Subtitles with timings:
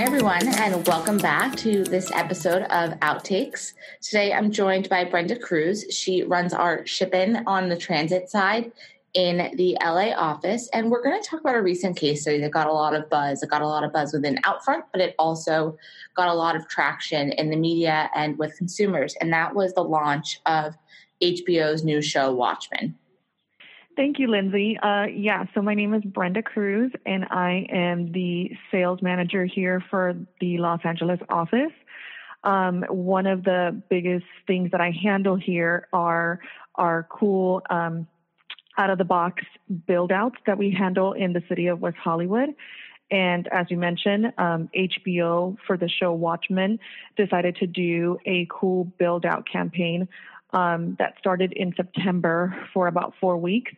[0.00, 3.74] Hi, everyone, and welcome back to this episode of Outtakes.
[4.00, 5.84] Today I'm joined by Brenda Cruz.
[5.90, 8.72] She runs our shipping on the transit side
[9.12, 12.50] in the LA office, and we're going to talk about a recent case study that
[12.50, 13.42] got a lot of buzz.
[13.42, 15.76] It got a lot of buzz within Outfront, but it also
[16.16, 19.84] got a lot of traction in the media and with consumers, and that was the
[19.84, 20.78] launch of
[21.20, 22.96] HBO's new show, Watchmen.
[24.00, 24.78] Thank you, Lindsay.
[24.82, 29.84] Uh, yeah, so my name is Brenda Cruz, and I am the sales manager here
[29.90, 31.72] for the Los Angeles office.
[32.42, 36.40] Um, one of the biggest things that I handle here are
[36.76, 38.06] our cool um,
[38.78, 39.42] out of the box
[39.86, 42.54] build outs that we handle in the city of West Hollywood.
[43.10, 46.78] And as you mentioned, um, HBO for the show Watchmen
[47.18, 50.08] decided to do a cool build out campaign
[50.54, 53.72] um, that started in September for about four weeks.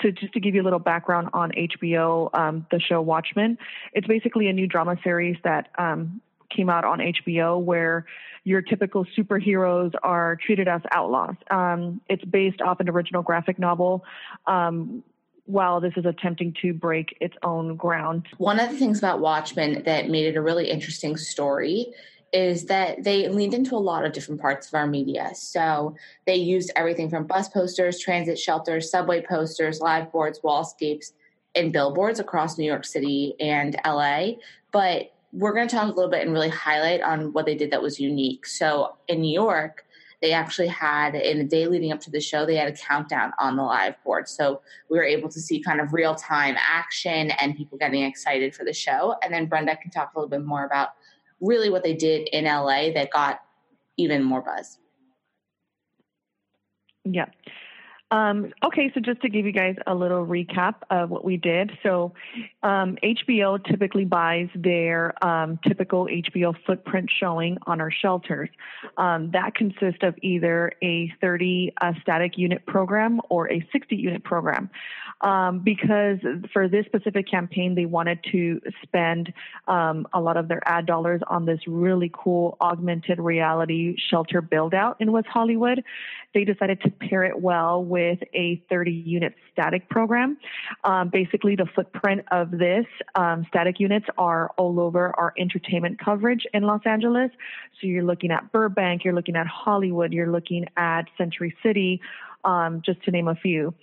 [0.00, 3.56] To just to give you a little background on HBO, um, the show Watchmen,
[3.94, 6.20] it's basically a new drama series that um,
[6.54, 8.04] came out on HBO where
[8.44, 11.34] your typical superheroes are treated as outlaws.
[11.50, 14.04] Um, it's based off an original graphic novel.
[14.46, 15.02] Um,
[15.46, 18.26] while this is attempting to break its own ground.
[18.38, 21.92] One of the things about Watchmen that made it a really interesting story
[22.32, 25.30] is that they leaned into a lot of different parts of our media.
[25.34, 25.94] So
[26.26, 31.12] they used everything from bus posters, transit shelters, subway posters, live boards, wallscapes,
[31.54, 34.32] and billboards across New York City and LA.
[34.72, 37.70] But we're going to talk a little bit and really highlight on what they did
[37.70, 38.46] that was unique.
[38.46, 39.86] So in New York,
[40.22, 43.32] they actually had in the day leading up to the show they had a countdown
[43.38, 47.30] on the live board so we were able to see kind of real time action
[47.32, 50.44] and people getting excited for the show and then brenda can talk a little bit
[50.44, 50.90] more about
[51.40, 53.40] really what they did in LA that got
[53.96, 54.78] even more buzz.
[57.04, 57.26] Yeah.
[58.12, 61.72] Um, okay, so just to give you guys a little recap of what we did.
[61.82, 62.14] So,
[62.62, 68.48] um, HBO typically buys their um, typical HBO footprint showing on our shelters.
[68.96, 74.22] Um, that consists of either a 30 uh, static unit program or a 60 unit
[74.22, 74.70] program
[75.22, 76.18] um, because
[76.52, 79.32] for this specific campaign, they wanted to spend
[79.66, 84.74] um, a lot of their ad dollars on this really cool augmented reality shelter build
[84.74, 85.82] out in West Hollywood.
[86.34, 90.36] They decided to pair it well with a 30 unit static program.
[90.84, 96.46] Um, basically, the footprint of this um, static units are all over our entertainment coverage
[96.52, 97.30] in Los Angeles.
[97.80, 102.00] So you're looking at Burbank, you're looking at Hollywood, you're looking at Century City,
[102.44, 103.74] um, just to name a few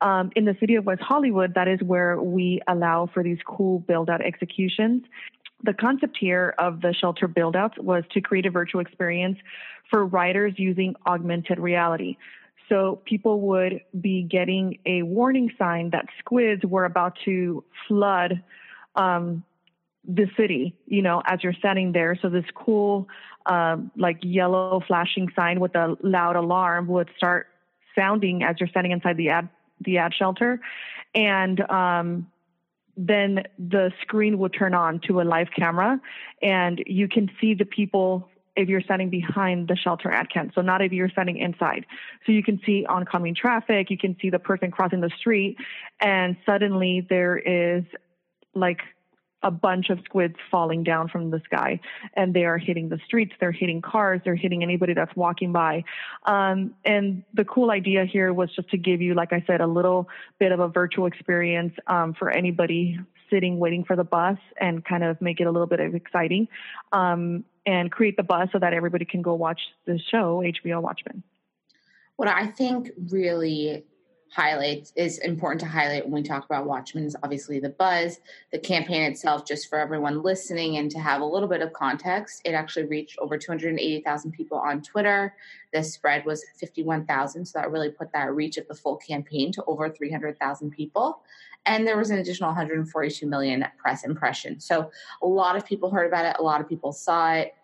[0.00, 3.80] um, in the city of West Hollywood, that is where we allow for these cool
[3.80, 5.02] build out executions.
[5.62, 9.38] The concept here of the shelter build outs was to create a virtual experience
[9.90, 12.16] for riders using augmented reality.
[12.70, 18.42] So people would be getting a warning sign that squids were about to flood
[18.94, 19.44] um,
[20.06, 22.16] the city, you know, as you're standing there.
[22.22, 23.08] So this cool,
[23.44, 27.48] uh, like yellow flashing sign with a loud alarm would start
[27.94, 29.48] sounding as you're standing inside the ad
[29.82, 30.60] the ad shelter,
[31.14, 32.26] and um,
[32.96, 35.98] then the screen will turn on to a live camera,
[36.42, 40.52] and you can see the people if you're standing behind the shelter ad can.
[40.54, 41.86] So not if you're standing inside.
[42.26, 45.56] So you can see oncoming traffic, you can see the person crossing the street,
[46.00, 47.84] and suddenly there is
[48.54, 48.80] like
[49.42, 51.80] a bunch of squids falling down from the sky
[52.14, 55.82] and they are hitting the streets they're hitting cars they're hitting anybody that's walking by
[56.26, 59.66] um, and the cool idea here was just to give you like i said a
[59.66, 62.98] little bit of a virtual experience um, for anybody
[63.30, 66.46] sitting waiting for the bus and kind of make it a little bit of exciting
[66.92, 71.22] um, and create the buzz so that everybody can go watch the show hbo watchmen
[72.16, 73.84] what i think really
[74.30, 78.20] highlights is important to highlight when we talk about Watchmen is obviously the buzz,
[78.52, 82.40] the campaign itself, just for everyone listening and to have a little bit of context.
[82.44, 85.34] It actually reached over 280,000 people on Twitter.
[85.72, 89.64] The spread was 51,000, so that really put that reach of the full campaign to
[89.64, 91.22] over 300,000 people.
[91.66, 94.64] And there was an additional 142 million press impressions.
[94.64, 94.90] So
[95.22, 97.54] a lot of people heard about it, a lot of people saw it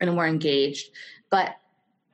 [0.00, 0.90] and were engaged.
[1.30, 1.56] But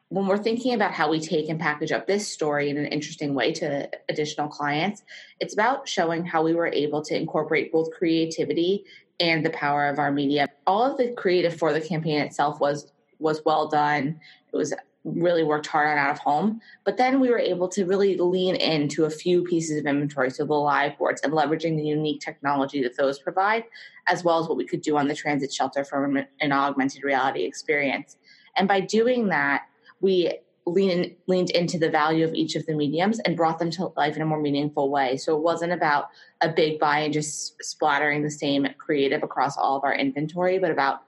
[0.08, 3.34] when we're thinking about how we take and package up this story in an interesting
[3.34, 5.02] way to additional clients,
[5.40, 8.84] it's about showing how we were able to incorporate both creativity
[9.20, 10.48] and the power of our media.
[10.66, 14.20] All of the creative for the campaign itself was was well done.
[14.52, 14.74] It was
[15.04, 16.60] really worked hard on out of home.
[16.84, 20.46] But then we were able to really lean into a few pieces of inventory, so
[20.46, 23.64] the live boards and leveraging the unique technology that those provide,
[24.06, 27.44] as well as what we could do on the transit shelter from an augmented reality
[27.44, 28.16] experience.
[28.56, 29.64] And by doing that,
[30.00, 33.92] we lean, leaned into the value of each of the mediums and brought them to
[33.96, 35.16] life in a more meaningful way.
[35.16, 36.08] So it wasn't about
[36.40, 40.70] a big buy and just splattering the same creative across all of our inventory, but
[40.70, 41.02] about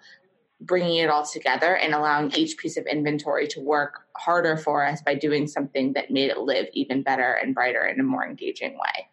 [0.60, 5.02] bringing it all together and allowing each piece of inventory to work harder for us
[5.02, 8.72] by doing something that made it live even better and brighter in a more engaging
[8.72, 9.08] way.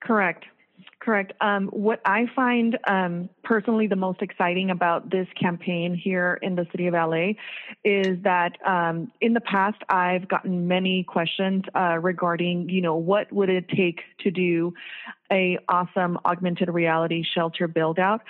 [0.00, 0.44] Correct.
[1.00, 1.32] Correct.
[1.40, 6.66] Um, what I find um, personally the most exciting about this campaign here in the
[6.72, 7.34] city of LA
[7.84, 13.32] is that um, in the past I've gotten many questions uh, regarding, you know, what
[13.32, 14.74] would it take to do
[15.30, 18.22] a awesome augmented reality shelter build out,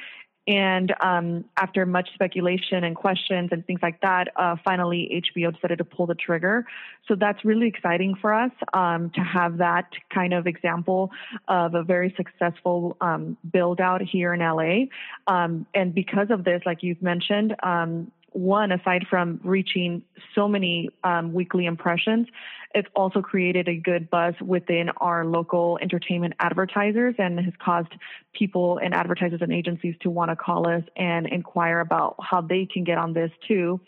[0.46, 5.78] and um, after much speculation and questions and things like that, uh, finally HBO decided
[5.78, 6.64] to pull the trigger.
[7.08, 11.10] So that's really exciting for us um, to have that kind of example
[11.48, 14.86] of a very successful um, build out here in LA.
[15.26, 20.02] Um, and because of this, like you've mentioned, um, one, aside from reaching
[20.34, 22.26] so many um, weekly impressions,
[22.74, 27.92] it's also created a good buzz within our local entertainment advertisers and has caused
[28.34, 32.66] people and advertisers and agencies to want to call us and inquire about how they
[32.66, 33.80] can get on this too.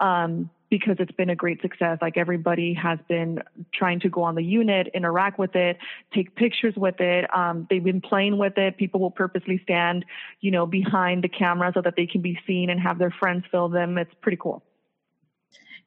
[0.00, 1.98] Um, because it's been a great success.
[2.00, 3.40] Like everybody has been
[3.74, 5.76] trying to go on the unit, interact with it,
[6.14, 7.26] take pictures with it.
[7.36, 8.78] Um, they've been playing with it.
[8.78, 10.06] People will purposely stand,
[10.40, 13.44] you know, behind the camera so that they can be seen and have their friends
[13.50, 13.98] film them.
[13.98, 14.62] It's pretty cool.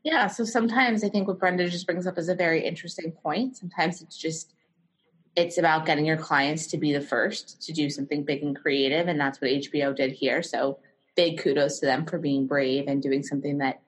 [0.04, 0.28] Yeah.
[0.28, 3.58] So sometimes I think what Brenda just brings up is a very interesting point.
[3.58, 4.54] Sometimes it's just
[5.36, 9.08] it's about getting your clients to be the first to do something big and creative,
[9.08, 10.44] and that's what HBO did here.
[10.44, 10.78] So
[11.16, 13.82] big kudos to them for being brave and doing something that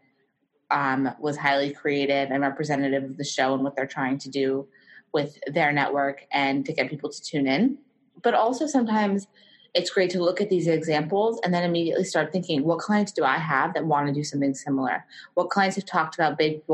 [0.72, 4.68] um, was highly creative and representative of the show and what they're trying to do
[5.14, 7.78] with their network and to get people to tune in.
[8.22, 9.28] But also sometimes
[9.74, 13.24] it's great to look at these examples and then immediately start thinking, what clients do
[13.24, 15.06] I have that want to do something similar?
[15.36, 16.66] What clients have talked about big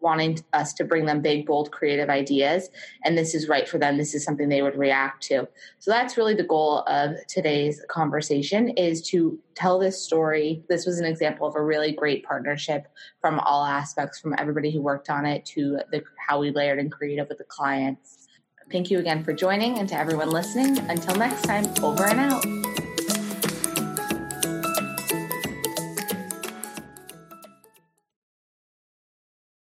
[0.00, 2.68] wanting us to bring them big, bold, creative ideas,
[3.04, 3.96] and this is right for them.
[3.96, 5.48] This is something they would react to.
[5.78, 10.62] So that's really the goal of today's conversation is to tell this story.
[10.68, 12.86] This was an example of a really great partnership
[13.20, 16.90] from all aspects, from everybody who worked on it to the, how we layered and
[16.90, 18.28] creative with the clients.
[18.70, 20.78] Thank you again for joining and to everyone listening.
[20.78, 22.89] Until next time, over and out.